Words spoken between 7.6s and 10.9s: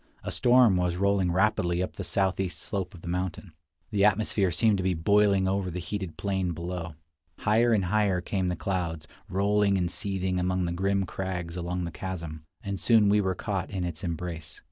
and higher came the clouds, rolling and seething among the